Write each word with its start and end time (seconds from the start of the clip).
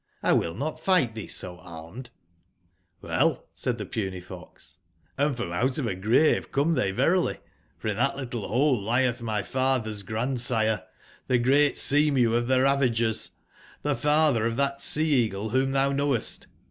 will 0.23 0.55
not 0.55 0.79
fight 0.79 1.13
thee 1.13 1.27
so 1.27 1.59
armed 1.59 2.09
"j^'*(ilell/' 3.03 3.43
said 3.53 3.77
the 3.77 3.85
puny 3.85 4.19
fox, 4.19 4.79
*' 4.95 5.17
and 5.19 5.37
from 5.37 5.51
out 5.51 5.77
of 5.77 5.85
a 5.85 5.93
grave 5.93 6.51
come 6.51 6.73
they 6.73 6.89
verily: 6.89 7.37
for 7.77 7.89
in 7.89 7.97
that 7.97 8.17
little 8.17 8.47
hole 8.47 8.75
lieth 8.81 9.21
my 9.21 9.43
father's 9.43 10.01
grandsire, 10.01 10.81
the 11.27 11.37
great 11.37 11.77
Sea/mew 11.77 12.33
of 12.33 12.47
the 12.47 12.61
Ravagers, 12.63 13.29
the 13.83 13.95
father 13.95 14.47
of 14.47 14.55
that 14.55 14.81
Sea/eagle 14.81 15.49
whom 15.51 15.69
thou 15.71 15.91
knowest. 15.91 16.47